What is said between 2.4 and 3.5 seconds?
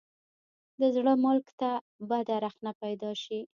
رخنه پیدا شي.